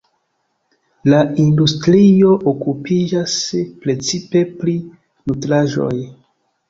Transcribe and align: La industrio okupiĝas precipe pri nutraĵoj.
La 1.13 1.17
industrio 1.43 2.31
okupiĝas 2.53 3.35
precipe 3.85 4.43
pri 4.63 4.75
nutraĵoj. 5.33 5.97